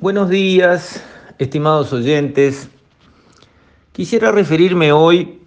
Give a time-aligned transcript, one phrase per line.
[0.00, 1.04] Buenos días,
[1.38, 2.70] estimados oyentes.
[3.92, 5.42] Quisiera referirme hoy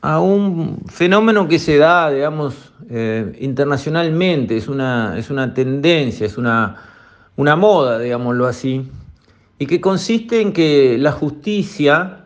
[0.00, 6.38] a un fenómeno que se da, digamos, eh, internacionalmente, es una, es una tendencia, es
[6.38, 6.82] una,
[7.36, 8.90] una moda, digámoslo así,
[9.58, 12.24] y que consiste en que la justicia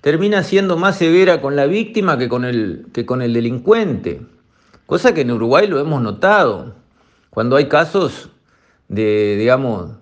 [0.00, 4.22] termina siendo más severa con la víctima que con el, que con el delincuente,
[4.86, 6.76] cosa que en Uruguay lo hemos notado,
[7.30, 8.30] cuando hay casos
[8.86, 9.98] de, digamos,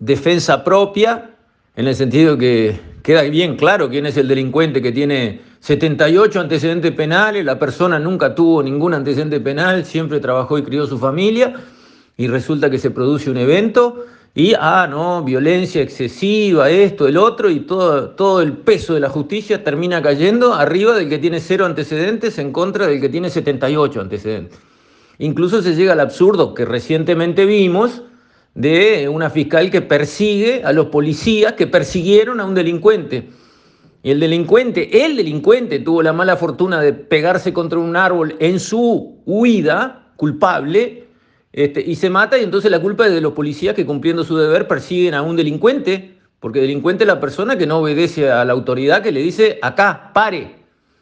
[0.00, 1.30] defensa propia,
[1.76, 6.90] en el sentido que queda bien claro quién es el delincuente que tiene 78 antecedentes
[6.92, 11.54] penales, la persona nunca tuvo ningún antecedente penal, siempre trabajó y crió su familia,
[12.16, 17.50] y resulta que se produce un evento y, ah, no, violencia excesiva, esto, el otro,
[17.50, 21.66] y todo, todo el peso de la justicia termina cayendo arriba del que tiene cero
[21.66, 24.58] antecedentes en contra del que tiene 78 antecedentes.
[25.18, 28.02] Incluso se llega al absurdo que recientemente vimos,
[28.54, 33.28] de una fiscal que persigue a los policías que persiguieron a un delincuente.
[34.02, 38.58] Y el delincuente, el delincuente tuvo la mala fortuna de pegarse contra un árbol en
[38.58, 41.08] su huida culpable
[41.52, 44.36] este, y se mata y entonces la culpa es de los policías que cumpliendo su
[44.36, 48.52] deber persiguen a un delincuente, porque delincuente es la persona que no obedece a la
[48.52, 50.56] autoridad que le dice acá, pare,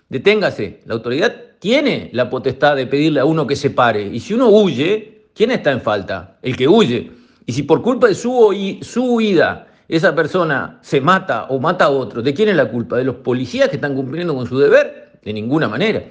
[0.09, 0.81] deténgase.
[0.87, 4.03] La autoridad tiene la potestad de pedirle a uno que se pare.
[4.03, 6.39] Y si uno huye, ¿quién está en falta?
[6.43, 7.13] El que huye.
[7.49, 12.21] Y si por culpa de su, huida esa persona se mata o mata a otro,
[12.21, 12.99] ¿de quién es la culpa?
[12.99, 15.19] ¿De los policías que están cumpliendo con su deber?
[15.25, 16.03] De ninguna manera.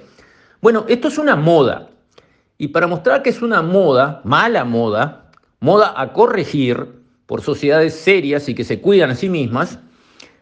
[0.60, 1.90] Bueno, esto es una moda.
[2.58, 6.84] Y para mostrar que es una moda, mala moda, moda a corregir
[7.26, 9.78] por sociedades serias y que se cuidan a sí mismas,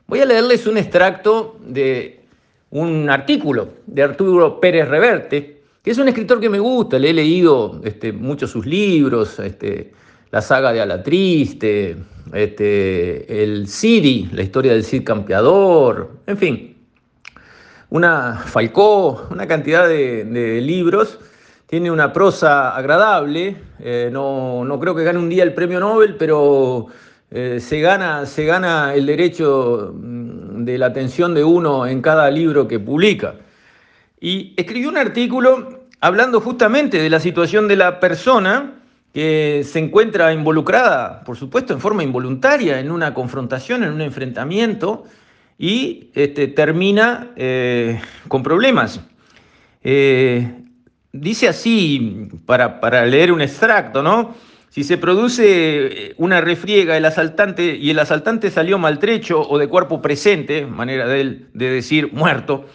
[0.06, 2.24] voy a leerles un extracto de
[2.70, 7.12] un artículo de Arturo Pérez Reverte, que es un escritor que me gusta, le he
[7.12, 9.92] leído este, muchos sus libros, este,
[10.31, 11.97] la saga de Alatriste,
[12.33, 16.77] este, el Cid, la historia del Cid campeador, en fin,
[17.91, 21.19] una Falcó, una cantidad de, libros.
[21.67, 26.15] Tiene una prosa agradable, eh, no, no, creo que gane un día el premio Nobel,
[26.15, 26.86] pero
[27.31, 32.31] eh, se, gana, se gana el derecho mm, de la atención de uno en cada
[32.31, 33.35] libro que publica.
[34.20, 38.76] Y escribió un artículo hablando justamente de la situación de la persona
[39.17, 45.05] que se encuentra involucrada, por supuesto, en forma involuntaria en una confrontación, en un enfrentamiento,
[45.59, 49.01] y este, termina eh, con problemas.
[49.83, 50.53] Eh,
[51.13, 54.35] dice así, para, para, leer un extracto, ¿no?
[54.69, 60.03] Si se produce una refriega el asaltante, y el asaltante salió maltrecho o de cuerpo
[60.03, 62.67] presente, manera de, él, de decir muerto,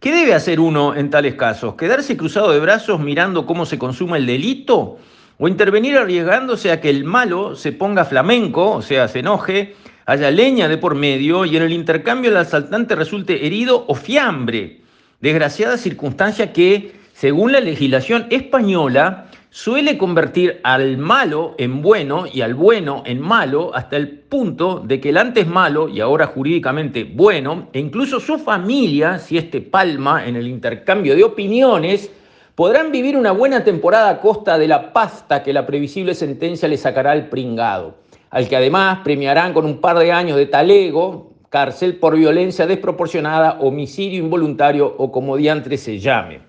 [0.00, 1.76] ¿qué debe hacer uno en tales casos?
[1.76, 4.98] ¿Quedarse cruzado de brazos mirando cómo se consuma el delito?
[5.38, 9.74] O intervenir arriesgándose a que el malo se ponga flamenco, o sea, se enoje,
[10.06, 14.80] haya leña de por medio y en el intercambio el asaltante resulte herido o fiambre.
[15.20, 22.54] Desgraciada circunstancia que, según la legislación española, suele convertir al malo en bueno y al
[22.54, 27.68] bueno en malo hasta el punto de que el antes malo y ahora jurídicamente bueno,
[27.72, 32.10] e incluso su familia, si este palma en el intercambio de opiniones,
[32.54, 36.76] Podrán vivir una buena temporada a costa de la pasta que la previsible sentencia le
[36.76, 37.96] sacará al pringado,
[38.30, 43.58] al que además premiarán con un par de años de talego, cárcel por violencia desproporcionada,
[43.58, 46.42] homicidio involuntario o como diantre se llame.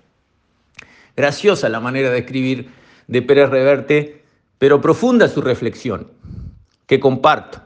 [1.16, 2.70] Graciosa la manera de escribir
[3.08, 4.22] de Pérez Reverte,
[4.58, 6.12] pero profunda su reflexión,
[6.86, 7.62] que comparto.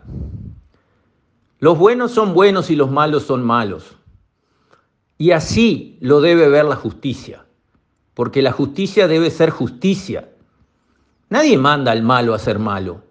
[1.59, 3.97] Los buenos son buenos y los malos son malos.
[5.19, 7.45] Y así lo debe ver la justicia
[8.21, 10.29] porque la justicia debe ser justicia.
[11.31, 13.03] Nadie manda al malo a ser malo.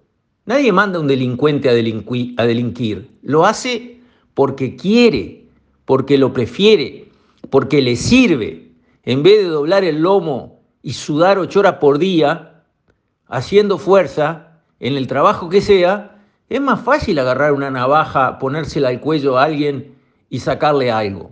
[0.45, 3.09] Nadie manda a un delincuente a, delinquir.
[3.23, 4.01] Lo hace
[4.35, 5.47] porque quiere,
[5.85, 7.09] porque lo prefiere,
[7.49, 8.71] porque le sirve.
[9.01, 12.61] En vez de doblar el lomo y sudar ocho horas por día,
[13.25, 19.01] haciendo fuerza en el trabajo que sea, es más fácil agarrar una navaja, ponérsela al
[19.01, 19.95] cuello a alguien
[20.29, 21.31] y sacarle algo.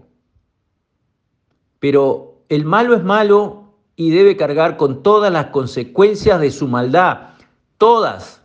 [1.78, 3.67] Pero el malo es malo
[4.00, 7.32] y debe cargar con todas las consecuencias de su maldad,
[7.80, 8.44] todas.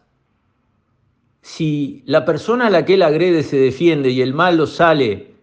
[1.43, 5.35] Si la persona a la que él agrede se defiende y el malo sale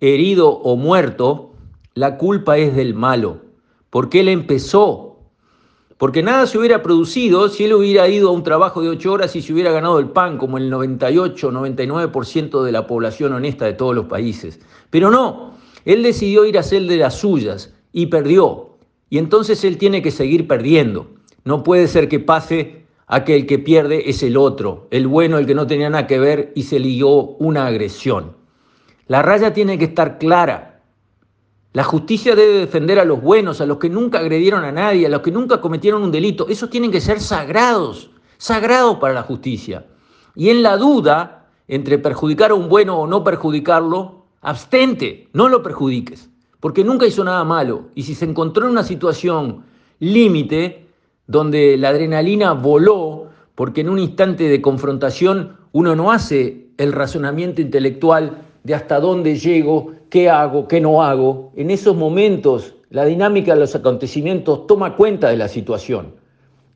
[0.00, 1.52] herido o muerto,
[1.94, 3.42] la culpa es del malo,
[3.90, 5.20] porque él empezó,
[5.96, 9.36] porque nada se hubiera producido si él hubiera ido a un trabajo de ocho horas
[9.36, 13.94] y se hubiera ganado el pan, como el 98-99% de la población honesta de todos
[13.94, 14.58] los países.
[14.90, 15.54] Pero no,
[15.84, 18.69] él decidió ir a hacer de las suyas y perdió.
[19.10, 21.10] Y entonces él tiene que seguir perdiendo.
[21.44, 25.54] No puede ser que pase aquel que pierde es el otro, el bueno, el que
[25.54, 28.36] no tenía nada que ver y se lió una agresión.
[29.08, 30.80] La raya tiene que estar clara.
[31.72, 35.10] La justicia debe defender a los buenos, a los que nunca agredieron a nadie, a
[35.10, 36.48] los que nunca cometieron un delito.
[36.48, 39.86] Esos tienen que ser sagrados, sagrados para la justicia.
[40.36, 45.62] Y en la duda entre perjudicar a un bueno o no perjudicarlo, abstente, no lo
[45.62, 46.29] perjudiques,
[46.60, 47.88] porque nunca hizo nada malo.
[47.94, 49.64] Y si se encontró en una situación
[49.98, 50.86] límite,
[51.26, 57.60] donde la adrenalina voló, porque en un instante de confrontación uno no hace el razonamiento
[57.60, 61.52] intelectual de hasta dónde llego, qué hago, qué no hago.
[61.56, 66.14] En esos momentos la dinámica de los acontecimientos toma cuenta de la situación.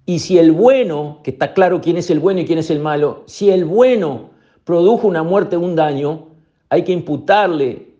[0.06, 2.78] Y si el bueno, que está claro quién es el bueno y quién es el
[2.78, 4.30] malo, si el bueno
[4.64, 6.28] produjo una muerte o un daño,
[6.68, 7.93] hay que imputarle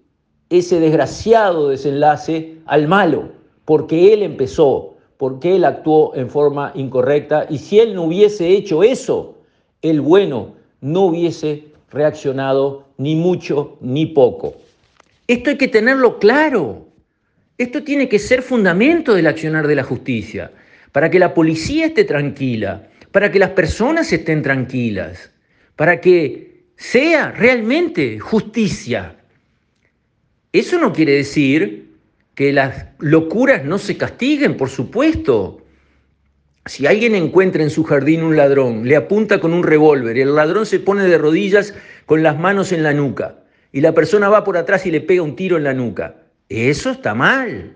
[0.51, 3.31] ese desgraciado desenlace al malo,
[3.65, 8.83] porque él empezó, porque él actuó en forma incorrecta y si él no hubiese hecho
[8.83, 9.39] eso,
[9.83, 14.55] el bueno no hubiese reaccionado ni mucho ni poco.
[15.27, 16.87] Esto hay que tenerlo claro.
[17.57, 20.51] Esto tiene que ser fundamento del accionar de la justicia,
[20.93, 25.31] para que la policía esté tranquila, para que las personas estén tranquilas,
[25.77, 29.17] para que sea realmente justicia.
[30.55, 31.97] Eso no quiere decir
[32.37, 35.67] que las locuras no se castiguen, por supuesto.
[36.65, 40.37] Si alguien encuentra en su jardín un ladrón, le apunta con un revólver y el
[40.37, 41.75] ladrón se pone de rodillas
[42.07, 43.41] con las manos en la nuca
[43.73, 46.91] y la persona va por atrás y le pega un tiro en la nuca, eso
[46.93, 47.73] está mal.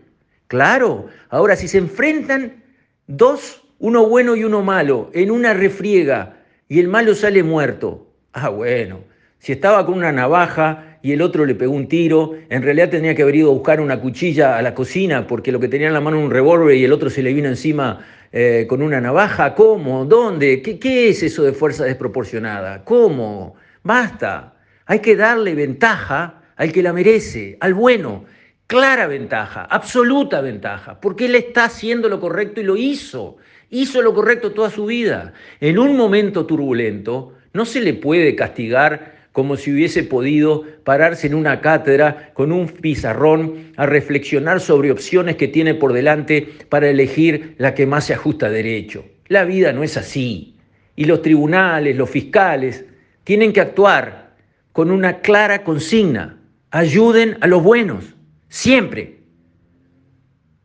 [0.47, 2.63] Claro, ahora si se enfrentan
[3.09, 6.37] dos, uno bueno y uno malo, en una refriega
[6.69, 9.01] y el malo sale muerto, ah bueno,
[9.41, 12.35] si estaba con una navaja y el otro le pegó un tiro.
[12.49, 15.61] En realidad tenía que haber ido a buscar una cuchilla a la cocina porque lo
[15.61, 18.05] que tenía en la mano era un revólver y el otro se le vino encima
[18.33, 19.55] eh, con una navaja.
[19.55, 20.05] ¿Cómo?
[20.05, 20.63] ¿Dónde?
[20.63, 22.85] ¿Qué, ¿Qué es eso de fuerza desproporcionada?
[22.85, 23.55] ¿Cómo?
[23.83, 24.55] Basta.
[24.87, 28.25] Hay que darle ventaja al que la merece, al bueno.
[28.67, 33.39] Clara ventaja, absoluta ventaja, porque él está haciendo lo correcto y lo hizo.
[33.71, 35.33] Hizo lo correcto toda su vida.
[35.61, 41.35] En un momento turbulento no se le puede castigar como si hubiese podido pararse en
[41.37, 47.55] una cátedra con un pizarrón a reflexionar sobre opciones que tiene por delante para elegir
[47.57, 49.05] la que más se ajusta a derecho.
[49.29, 50.57] La vida no es así.
[50.97, 52.85] Y los tribunales, los fiscales,
[53.23, 54.35] tienen que actuar
[54.73, 56.41] con una clara consigna.
[56.73, 58.17] Ayuden a los buenos,
[58.49, 59.21] siempre.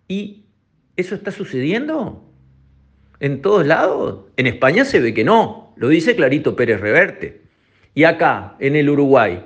[0.07, 0.45] ¿Y
[0.95, 2.27] eso está sucediendo?
[3.19, 4.31] ¿En todos lados?
[4.35, 7.42] En España se ve que no, lo dice Clarito Pérez Reverte.
[7.95, 9.43] Y acá, en el Uruguay,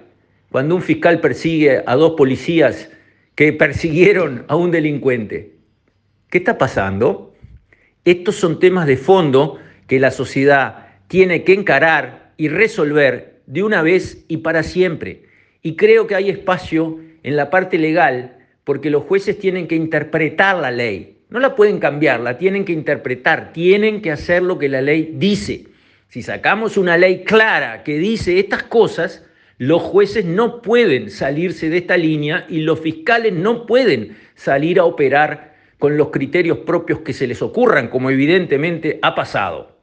[0.51, 2.89] cuando un fiscal persigue a dos policías
[3.35, 5.53] que persiguieron a un delincuente,
[6.29, 7.35] ¿qué está pasando?
[8.05, 13.81] Estos son temas de fondo que la sociedad tiene que encarar y resolver de una
[13.81, 15.23] vez y para siempre.
[15.61, 20.57] Y creo que hay espacio en la parte legal porque los jueces tienen que interpretar
[20.57, 21.17] la ley.
[21.29, 25.13] No la pueden cambiar, la tienen que interpretar, tienen que hacer lo que la ley
[25.15, 25.65] dice.
[26.09, 29.25] Si sacamos una ley clara que dice estas cosas,
[29.57, 34.85] los jueces no pueden salirse de esta línea y los fiscales no pueden salir a
[34.85, 39.77] operar con los criterios propios que se les ocurran, como evidentemente ha pasado.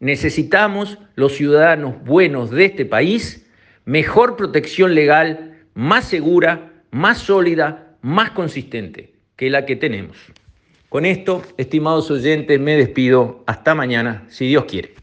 [0.00, 3.46] Necesitamos los ciudadanos buenos de este país
[3.84, 10.16] mejor protección legal, más segura, más sólida, más consistente que la que tenemos.
[10.88, 13.42] Con esto, estimados oyentes, me despido.
[13.46, 14.99] Hasta mañana, si Dios quiere.